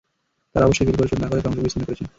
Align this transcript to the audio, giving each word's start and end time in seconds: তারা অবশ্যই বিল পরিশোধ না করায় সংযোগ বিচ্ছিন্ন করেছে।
তারা 0.55 0.65
অবশ্যই 0.65 0.85
বিল 0.87 0.97
পরিশোধ 0.99 1.19
না 1.21 1.27
করায় 1.29 1.43
সংযোগ 1.45 1.63
বিচ্ছিন্ন 1.63 1.85
করেছে। 1.87 2.03